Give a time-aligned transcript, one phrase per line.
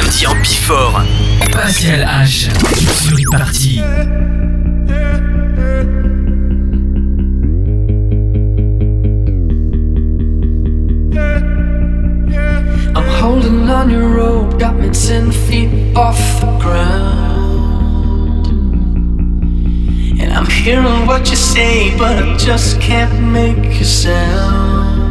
[0.00, 1.02] samedi en Bifort.
[1.52, 2.48] Pascal H.
[2.80, 3.20] sur.
[12.96, 18.46] I'm holding on your rope, got me ten feet off the ground.
[20.20, 25.10] And I'm hearing what you say, but I just can't make a sound.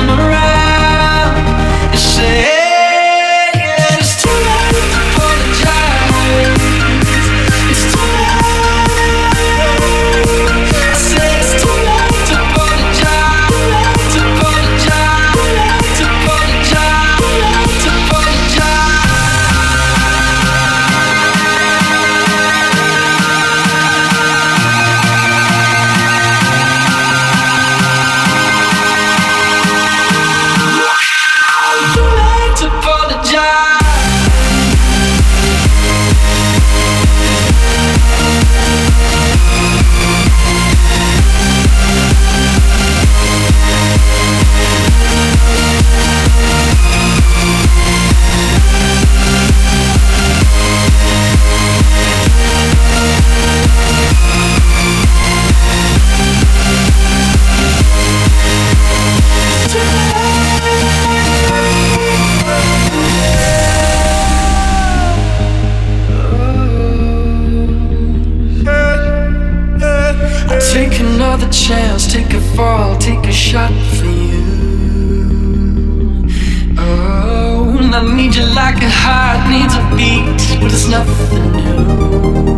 [78.35, 82.55] you like a heart needs a beat, but it's nothing new.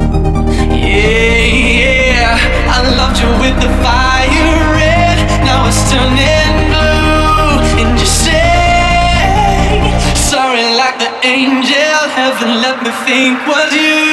[0.70, 1.46] Yeah,
[1.82, 2.38] yeah,
[2.70, 7.82] I loved you with the fire red, now it's turning blue.
[7.82, 8.44] And you say,
[10.14, 14.13] sorry like the angel, heaven let me think was you.